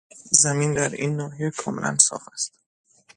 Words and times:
زمین 0.31 0.73
در 0.73 0.89
این 0.89 1.15
ناحیه 1.15 1.49
کاملا 1.51 1.97
صاف 1.99 2.27
است. 2.33 2.59